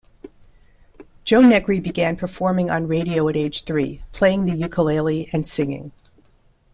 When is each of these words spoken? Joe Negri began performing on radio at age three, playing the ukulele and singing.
Joe 1.25 1.41
Negri 1.41 1.79
began 1.79 2.15
performing 2.15 2.71
on 2.71 2.87
radio 2.87 3.29
at 3.29 3.37
age 3.37 3.65
three, 3.65 4.01
playing 4.13 4.45
the 4.47 4.55
ukulele 4.55 5.29
and 5.31 5.47
singing. 5.47 5.91